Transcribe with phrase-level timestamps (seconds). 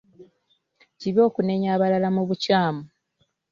[0.99, 2.83] Kibi okunenya abalala mu bukyamu.